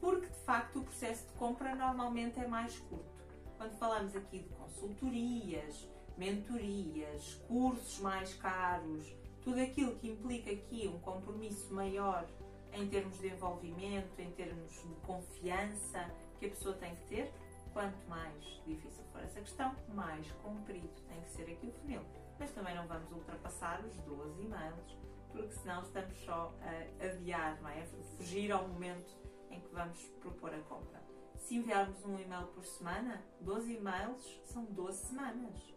porque 0.00 0.26
de 0.26 0.38
facto 0.40 0.80
o 0.80 0.84
processo 0.84 1.26
de 1.26 1.32
compra 1.34 1.74
normalmente 1.74 2.38
é 2.38 2.46
mais 2.46 2.78
curto. 2.80 3.16
Quando 3.56 3.72
falamos 3.78 4.14
aqui 4.14 4.40
de 4.40 4.48
consultorias, 4.50 5.88
mentorias, 6.16 7.40
cursos 7.48 7.98
mais 8.00 8.34
caros, 8.34 9.04
tudo 9.42 9.60
aquilo 9.60 9.96
que 9.96 10.08
implica 10.08 10.50
aqui 10.50 10.86
um 10.88 10.98
compromisso 11.00 11.72
maior 11.72 12.26
em 12.72 12.86
termos 12.88 13.18
de 13.18 13.28
envolvimento, 13.28 14.20
em 14.20 14.30
termos 14.32 14.72
de 14.72 14.94
confiança 15.06 16.10
que 16.38 16.46
a 16.46 16.48
pessoa 16.50 16.74
tem 16.74 16.94
que 16.94 17.04
ter, 17.06 17.32
quanto 17.72 17.96
mais 18.08 18.44
difícil 18.66 19.02
for 19.12 19.22
essa 19.22 19.40
questão, 19.40 19.74
mais 19.94 20.30
comprido 20.42 20.90
tem 21.08 21.20
que 21.22 21.30
ser 21.30 21.50
aqui 21.50 21.68
o 21.68 21.72
funil. 21.72 22.25
Mas 22.38 22.50
também 22.52 22.74
não 22.74 22.86
vamos 22.86 23.10
ultrapassar 23.10 23.84
os 23.84 23.96
12 23.98 24.42
e-mails, 24.42 24.98
porque 25.32 25.52
senão 25.52 25.82
estamos 25.82 26.16
só 26.24 26.54
a 26.60 27.04
adiar, 27.04 27.60
não 27.62 27.68
é? 27.68 27.82
a 27.82 27.86
fugir 28.16 28.52
ao 28.52 28.68
momento 28.68 29.16
em 29.50 29.60
que 29.60 29.68
vamos 29.72 29.98
propor 30.20 30.54
a 30.54 30.60
compra. 30.60 31.02
Se 31.38 31.56
enviarmos 31.56 32.04
um 32.04 32.18
e-mail 32.18 32.46
por 32.48 32.64
semana, 32.64 33.22
12 33.40 33.76
e-mails 33.76 34.40
são 34.46 34.64
12 34.64 35.06
semanas. 35.06 35.74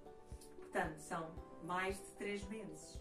Portanto, 0.57 0.97
são 0.99 1.31
mais 1.63 1.97
de 1.97 2.11
3 2.13 2.43
meses 2.45 2.99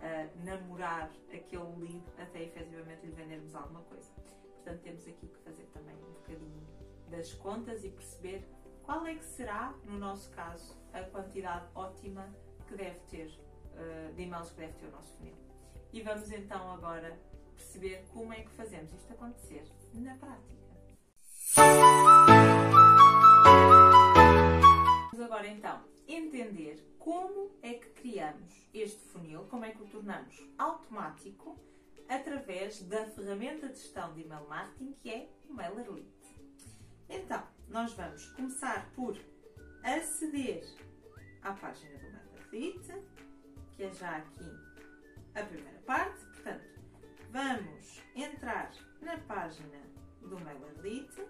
a 0.00 0.44
namorar 0.44 1.10
aquele 1.32 1.76
lead 1.76 2.04
até 2.18 2.44
efetivamente 2.44 3.04
lhe 3.04 3.12
vendermos 3.12 3.54
alguma 3.54 3.82
coisa. 3.82 4.10
Portanto, 4.54 4.80
temos 4.82 5.06
aqui 5.06 5.28
que 5.28 5.38
fazer 5.38 5.66
também 5.66 5.96
um 5.96 6.12
bocadinho 6.12 6.66
das 7.08 7.32
contas 7.34 7.84
e 7.84 7.90
perceber 7.90 8.48
qual 8.82 9.04
é 9.06 9.14
que 9.14 9.24
será, 9.24 9.74
no 9.84 9.98
nosso 9.98 10.30
caso, 10.30 10.76
a 10.92 11.02
quantidade 11.02 11.66
ótima 11.74 12.32
que 12.68 12.76
deve 12.76 12.98
ter, 13.10 13.26
uh, 13.26 14.14
de 14.14 14.22
e-mails 14.22 14.50
que 14.50 14.60
deve 14.60 14.72
ter 14.74 14.86
o 14.86 14.90
nosso 14.90 15.16
funil. 15.16 15.34
E 15.92 16.02
vamos 16.02 16.30
então 16.30 16.70
agora 16.70 17.18
perceber 17.56 18.04
como 18.12 18.32
é 18.32 18.42
que 18.42 18.50
fazemos 18.50 18.92
isto 18.92 19.12
acontecer 19.12 19.64
na 19.94 20.14
prática. 20.16 20.58
Vamos 25.10 25.20
agora 25.20 25.48
então 25.48 25.82
entender 26.06 26.86
como 26.98 27.50
é 27.62 27.74
que 27.74 27.88
criamos 27.90 28.68
este 28.72 29.00
funil, 29.08 29.44
como 29.44 29.64
é 29.64 29.72
que 29.72 29.82
o 29.82 29.86
tornamos 29.86 30.36
automático 30.58 31.58
através 32.08 32.82
da 32.82 33.06
ferramenta 33.06 33.68
de 33.68 33.78
gestão 33.78 34.12
de 34.14 34.22
email 34.22 34.46
marketing 34.48 34.92
que 34.92 35.10
é 35.10 35.28
o 35.48 35.54
MailerLite. 35.54 36.08
Então, 37.08 37.42
nós 37.68 37.92
vamos 37.94 38.26
começar 38.32 38.90
por 38.92 39.18
aceder 39.82 40.64
à 41.42 41.52
página 41.52 41.98
do 41.98 42.17
Que 42.50 43.84
é 43.84 43.92
já 43.92 44.16
aqui 44.16 44.50
a 45.34 45.42
primeira 45.42 45.78
parte. 45.86 46.24
Portanto, 46.26 46.64
vamos 47.30 48.02
entrar 48.14 48.72
na 49.00 49.16
página 49.18 49.78
do 50.22 50.38
MailerLite, 50.40 51.24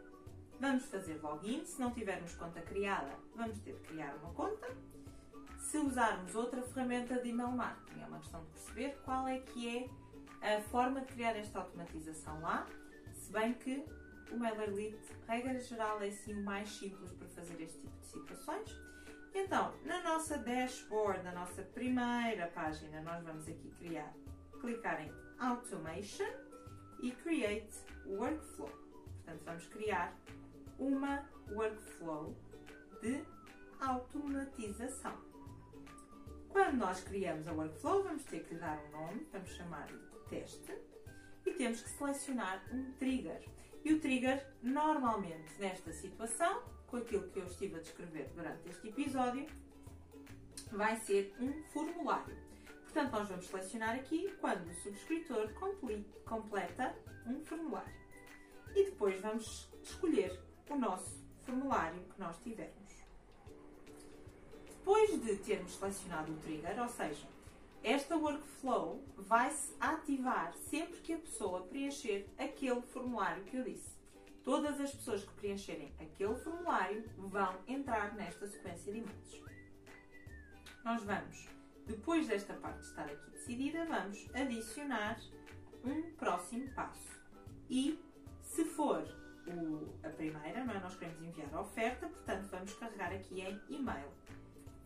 vamos 0.61 0.85
fazer 0.87 1.21
login. 1.23 1.65
Se 1.65 1.81
não 1.81 1.91
tivermos 1.93 2.35
conta 2.35 2.61
criada, 2.63 3.13
vamos 3.35 3.59
ter 3.61 3.75
de 3.75 3.81
criar 3.81 4.15
uma 4.17 4.33
conta. 4.33 4.69
Se 5.59 5.77
usarmos 5.79 6.35
outra 6.35 6.63
ferramenta 6.63 7.21
de 7.21 7.29
email 7.29 7.51
marketing, 7.51 8.01
é 8.01 8.07
uma 8.07 8.19
questão 8.19 8.41
de 8.45 8.51
perceber 8.51 8.97
qual 9.05 9.29
é 9.29 9.41
que 9.41 9.91
é 10.41 10.57
a 10.57 10.63
forma 10.63 11.01
de 11.01 11.13
criar 11.13 11.37
esta 11.37 11.59
automatização 11.59 12.41
lá, 12.41 12.67
se 13.13 13.31
bem 13.33 13.53
que 13.55 13.85
o 14.31 14.37
MailerLite, 14.39 15.13
regra 15.27 15.59
geral, 15.59 16.01
é 16.01 16.11
sim 16.11 16.35
o 16.35 16.45
mais 16.45 16.69
simples 16.69 17.13
para 17.13 17.29
fazer 17.29 17.61
este 17.61 17.81
tipo 17.81 17.99
de 17.99 18.07
situações. 18.07 18.71
Então, 19.35 19.75
na 19.85 20.03
nossa 20.03 20.39
dashboard, 20.39 21.23
na 21.23 21.33
nossa 21.33 21.63
primeira 21.63 22.49
página, 22.55 23.01
nós 23.03 23.23
vamos 23.23 23.49
aqui 23.49 23.71
criar, 23.79 24.13
clicar 24.61 25.01
em 25.01 25.13
Automation 25.39 26.29
e 27.03 27.13
Create 27.13 27.75
Workflow. 28.07 28.71
Portanto, 28.71 29.43
vamos 29.45 29.67
criar 29.67 30.17
uma 30.79 31.25
workflow 31.51 32.35
de 33.01 33.23
automatização. 33.81 35.17
Quando 36.49 36.79
nós 36.79 37.01
criamos 37.03 37.47
a 37.47 37.53
workflow, 37.53 38.03
vamos 38.03 38.25
ter 38.25 38.45
que 38.45 38.55
dar 38.55 38.79
um 38.79 38.91
nome, 38.91 39.29
vamos 39.33 39.51
chamar 39.51 39.87
de 39.87 40.19
teste. 40.29 40.73
e 41.47 41.53
temos 41.53 41.81
que 41.81 41.89
selecionar 41.91 42.63
um 42.73 42.93
trigger. 42.93 43.43
E 43.85 43.93
o 43.93 44.01
trigger, 44.01 44.47
normalmente, 44.63 45.59
nesta 45.59 45.93
situação, 45.93 46.63
com 46.87 46.97
aquilo 46.97 47.29
que 47.31 47.39
eu 47.39 47.47
estive 47.47 47.77
a 47.77 47.81
descrever 47.81 48.31
durante 48.35 48.69
este 48.69 48.89
episódio, 48.89 49.47
vai 50.73 50.97
ser 50.97 51.35
um 51.41 51.63
formulário. 51.73 52.37
Portanto, 52.83 53.13
nós 53.13 53.29
vamos 53.29 53.47
selecionar 53.47 53.95
aqui 53.95 54.35
quando 54.41 54.69
o 54.69 54.75
subscritor 54.75 55.53
completa 56.25 56.97
um 57.27 57.45
formulário. 57.45 57.95
E 58.75 58.85
depois 58.85 59.21
vamos 59.21 59.69
escolher 59.83 60.39
o 60.69 60.77
nosso 60.77 61.23
formulário 61.45 62.01
que 62.05 62.21
nós 62.21 62.37
tivermos. 62.43 62.93
Depois 64.67 65.23
de 65.23 65.37
termos 65.37 65.75
selecionado 65.75 66.33
o 66.33 66.37
trigger, 66.37 66.81
ou 66.81 66.89
seja, 66.89 67.27
esta 67.83 68.17
workflow 68.17 69.05
vai-se 69.17 69.75
ativar 69.81 70.53
sempre 70.55 70.99
que 71.01 71.13
a 71.13 71.19
pessoa 71.19 71.63
preencher 71.67 72.29
aquele 72.39 72.83
formulário 72.83 73.45
que 73.45 73.57
eu 73.57 73.65
disse. 73.65 73.97
Todas 74.45 74.81
as 74.81 74.95
pessoas 74.95 75.25
que 75.25 75.33
preencherem 75.35 75.93
aquele 76.01 76.35
formulário 76.37 77.05
vão 77.17 77.55
entrar 77.67 78.15
nesta 78.15 78.47
sequência 78.47 78.93
de 78.93 78.99
e-mails. 78.99 79.43
Nós 80.85 81.03
vamos, 81.03 81.49
depois 81.87 82.27
desta 82.27 82.55
parte 82.55 82.81
estar 82.81 83.05
aqui 83.05 83.31
decidida, 83.31 83.85
vamos 83.85 84.27
adicionar 84.35 85.21
um 85.85 86.03
próximo 86.13 86.69
passo. 86.73 87.21
E 87.69 88.03
se 88.43 88.65
for 88.65 89.07
o, 89.47 89.95
a 90.07 90.11
primeira, 90.11 90.65
não 90.65 90.75
é? 90.75 90.81
nós 90.81 90.97
queremos 90.97 91.23
enviar 91.23 91.53
a 91.55 91.61
oferta, 91.61 92.09
portanto 92.09 92.49
vamos 92.51 92.73
carregar 92.75 93.13
aqui 93.13 93.41
em 93.41 93.61
e-mail. 93.69 94.09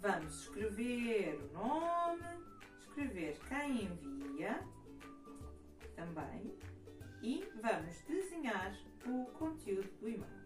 Vamos 0.01 0.43
escrever 0.43 1.41
o 1.41 1.53
nome, 1.53 2.25
escrever 2.93 3.39
quem 3.49 3.85
envia 3.85 4.63
também 5.97 6.55
e 7.23 7.45
vamos 7.61 8.03
desenhar 8.07 8.77
o 9.07 9.25
conteúdo 9.39 9.89
do 9.99 10.09
e-mail. 10.09 10.43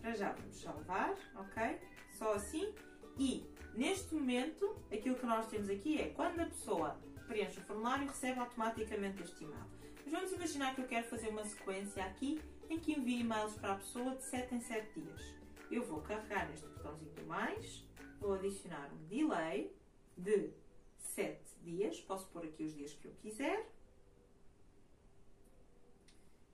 Para 0.00 0.14
já 0.14 0.32
vamos 0.32 0.60
salvar, 0.60 1.14
ok? 1.34 1.80
Só 2.12 2.34
assim. 2.34 2.74
E 3.18 3.44
neste 3.74 4.14
momento, 4.14 4.76
aquilo 4.92 5.16
que 5.16 5.26
nós 5.26 5.48
temos 5.48 5.68
aqui 5.70 6.00
é 6.00 6.10
quando 6.10 6.40
a 6.40 6.46
pessoa 6.46 6.96
preenche 7.26 7.58
o 7.58 7.62
formulário, 7.62 8.06
recebe 8.06 8.38
automaticamente 8.38 9.22
este 9.22 9.44
e-mail. 9.44 9.66
Mas 10.04 10.12
vamos 10.12 10.32
imaginar 10.32 10.74
que 10.74 10.82
eu 10.82 10.86
quero 10.86 11.06
fazer 11.08 11.28
uma 11.28 11.44
sequência 11.44 12.04
aqui 12.04 12.40
em 12.70 12.78
que 12.78 12.92
envio 12.92 13.20
e-mails 13.20 13.54
para 13.54 13.72
a 13.72 13.76
pessoa 13.76 14.14
de 14.14 14.22
7 14.24 14.54
em 14.54 14.60
7 14.60 15.00
dias. 15.00 15.34
Eu 15.70 15.84
vou 15.84 16.00
carregar 16.02 16.48
neste 16.48 16.66
botãozinho 16.66 17.12
do 17.14 17.26
mais, 17.26 17.86
vou 18.20 18.34
adicionar 18.34 18.90
um 18.92 19.06
delay 19.06 19.77
de 20.18 20.50
7 20.98 21.40
dias, 21.62 22.00
posso 22.00 22.26
pôr 22.28 22.44
aqui 22.44 22.64
os 22.64 22.74
dias 22.74 22.92
que 22.92 23.06
eu 23.06 23.12
quiser. 23.22 23.66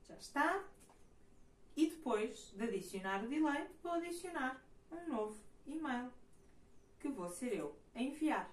Já 0.07 0.17
está. 0.17 0.65
E 1.77 1.91
depois 1.91 2.53
de 2.57 2.63
adicionar 2.63 3.25
o 3.25 3.29
delay, 3.29 3.67
vou 3.83 3.93
adicionar 3.93 4.65
um 4.93 5.09
novo 5.09 5.37
e-mail 5.67 6.13
que 7.01 7.09
vou 7.09 7.29
ser 7.29 7.53
eu 7.53 7.77
a 7.95 8.03
enviar. 8.03 8.49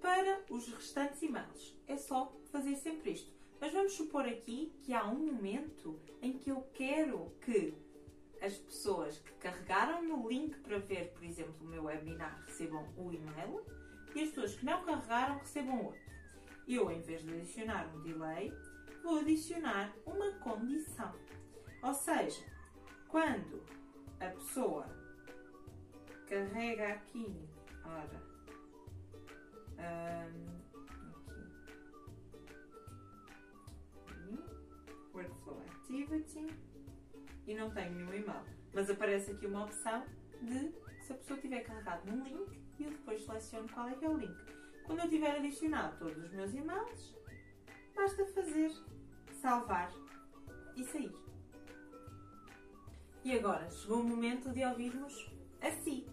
Para 0.00 0.44
os 0.50 0.68
restantes 0.68 1.22
e-mails, 1.22 1.74
é 1.86 1.96
só 1.96 2.32
fazer 2.52 2.76
sempre 2.76 3.12
isto. 3.12 3.32
Mas 3.58 3.72
vamos 3.72 3.94
supor 3.94 4.26
aqui 4.26 4.72
que 4.82 4.92
há 4.92 5.06
um 5.06 5.32
momento 5.32 5.98
em 6.20 6.38
que 6.38 6.50
eu 6.50 6.62
quero 6.74 7.32
que 7.40 7.74
as 8.40 8.56
pessoas 8.56 9.18
que 9.18 9.32
carregaram 9.34 10.02
no 10.02 10.28
link 10.28 10.56
para 10.60 10.78
ver, 10.78 11.12
por 11.12 11.24
exemplo, 11.24 11.54
o 11.60 11.64
meu 11.64 11.84
webinar 11.84 12.42
recebam 12.46 12.86
o 12.96 13.12
e-mail 13.12 13.64
e 14.14 14.22
as 14.22 14.28
pessoas 14.30 14.54
que 14.54 14.64
não 14.64 14.84
carregaram 14.84 15.38
recebam 15.38 15.84
outro. 15.84 16.00
Eu, 16.66 16.90
em 16.90 17.00
vez 17.00 17.22
de 17.22 17.32
adicionar 17.32 17.86
um 17.94 18.02
delay, 18.02 18.52
vou 19.02 19.18
adicionar 19.18 19.94
uma 20.04 20.32
condição. 20.38 21.14
Ou 21.82 21.94
seja, 21.94 22.44
quando 23.08 23.62
a 24.20 24.26
pessoa 24.30 24.86
carrega 26.28 26.88
aqui, 26.94 27.48
ora, 27.84 28.22
um, 29.78 30.56
aqui, 34.06 34.38
Workflow 35.14 35.62
Activity, 35.70 36.48
e 37.46 37.54
não 37.54 37.70
tem 37.70 37.90
nenhum 37.90 38.12
e-mail, 38.12 38.44
mas 38.74 38.90
aparece 38.90 39.32
aqui 39.32 39.46
uma 39.46 39.64
opção 39.64 40.04
de 40.42 40.72
se 41.00 41.12
a 41.12 41.16
pessoa 41.16 41.38
tiver 41.38 41.60
carregado 41.60 42.10
num 42.10 42.24
link 42.24 42.60
e 42.78 42.84
eu 42.84 42.90
depois 42.90 43.24
seleciono 43.24 43.68
qual 43.68 43.88
é 43.88 43.94
que 43.94 44.04
é 44.04 44.08
o 44.08 44.16
link. 44.16 44.36
Quando 44.84 45.00
eu 45.00 45.08
tiver 45.08 45.36
adicionado 45.36 45.98
todos 45.98 46.22
os 46.24 46.32
meus 46.32 46.52
e-mails, 46.54 47.14
basta 47.94 48.24
fazer 48.26 48.70
salvar 49.40 49.92
e 50.76 50.84
sair. 50.84 51.14
E 53.24 53.32
agora 53.36 53.68
chegou 53.70 54.00
o 54.00 54.04
momento 54.04 54.52
de 54.52 54.64
ouvirmos 54.64 55.28
a 55.60 55.70
si. 55.70 56.06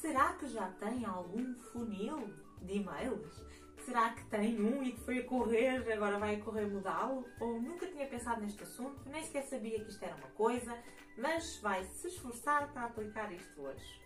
Será 0.00 0.34
que 0.34 0.46
já 0.46 0.70
tem 0.72 1.04
algum 1.04 1.54
funil 1.72 2.32
de 2.62 2.76
e-mails? 2.76 3.44
Será 3.86 4.10
que 4.10 4.24
tem 4.24 4.60
um 4.60 4.82
e 4.82 4.90
que 4.90 5.00
foi 5.02 5.20
a 5.20 5.24
correr, 5.24 5.92
agora 5.92 6.18
vai 6.18 6.34
a 6.34 6.40
correr 6.40 6.66
mudá-lo? 6.66 7.24
Ou 7.38 7.60
nunca 7.60 7.86
tinha 7.86 8.04
pensado 8.08 8.40
neste 8.40 8.64
assunto, 8.64 9.08
nem 9.08 9.22
sequer 9.22 9.44
sabia 9.44 9.78
que 9.78 9.88
isto 9.88 10.04
era 10.04 10.16
uma 10.16 10.26
coisa, 10.30 10.76
mas 11.16 11.58
vai 11.58 11.84
se 11.84 12.08
esforçar 12.08 12.72
para 12.72 12.86
aplicar 12.86 13.32
isto 13.32 13.62
hoje. 13.62 14.02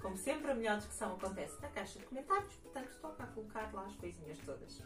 Como 0.00 0.16
sempre, 0.16 0.50
a 0.50 0.54
melhor 0.54 0.78
discussão 0.78 1.14
acontece 1.14 1.60
na 1.60 1.68
caixa 1.68 1.98
de 1.98 2.06
comentários, 2.06 2.54
portanto 2.54 2.88
estou 2.88 3.10
para 3.10 3.26
colocar 3.26 3.70
lá 3.74 3.84
as 3.84 3.96
coisinhas 3.96 4.38
todas. 4.38 4.82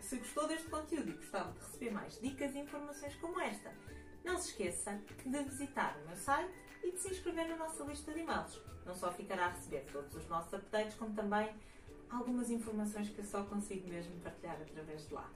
Se 0.00 0.18
gostou 0.18 0.46
deste 0.46 0.68
conteúdo 0.68 1.08
e 1.08 1.14
gostava 1.14 1.50
de 1.52 1.58
receber 1.60 1.90
mais 1.92 2.20
dicas 2.20 2.54
e 2.54 2.58
informações 2.58 3.14
como 3.16 3.40
esta, 3.40 3.72
não 4.22 4.36
se 4.36 4.50
esqueça 4.50 5.00
de 5.24 5.44
visitar 5.44 5.96
o 6.02 6.08
meu 6.08 6.16
site 6.18 6.52
e 6.84 6.92
de 6.92 6.98
se 7.00 7.08
inscrever 7.08 7.48
na 7.48 7.56
nossa 7.56 7.82
lista 7.84 8.12
de 8.12 8.20
e-mails. 8.20 8.60
Não 8.84 8.94
só 8.94 9.10
ficará 9.12 9.46
a 9.46 9.52
receber 9.52 9.86
todos 9.90 10.14
os 10.14 10.28
nossos 10.28 10.52
updates, 10.52 10.94
como 10.96 11.14
também 11.14 11.56
algumas 12.10 12.50
informações 12.50 13.08
que 13.08 13.18
eu 13.18 13.24
só 13.24 13.44
consigo 13.44 13.88
mesmo 13.88 14.18
partilhar 14.20 14.60
através 14.60 15.06
de 15.06 15.14
lá. 15.14 15.30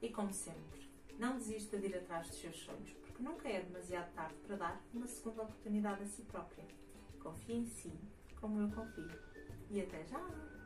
E 0.00 0.08
como 0.08 0.32
sempre, 0.32 0.88
não 1.18 1.36
desista 1.36 1.78
de 1.78 1.86
ir 1.86 1.96
atrás 1.96 2.28
dos 2.28 2.40
seus 2.40 2.56
sonhos, 2.56 2.92
porque 2.92 3.22
nunca 3.22 3.48
é 3.48 3.60
demasiado 3.60 4.12
tarde 4.14 4.36
para 4.46 4.56
dar 4.56 4.82
uma 4.94 5.06
segunda 5.06 5.42
oportunidade 5.42 6.02
a 6.02 6.06
si 6.06 6.22
própria. 6.22 6.64
Confie 7.20 7.56
em 7.56 7.66
si, 7.66 7.92
como 8.40 8.60
eu 8.60 8.70
confio. 8.70 9.10
E 9.70 9.80
até 9.80 10.04
já! 10.04 10.57